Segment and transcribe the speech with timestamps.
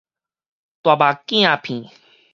[0.03, 0.11] 大目鏡片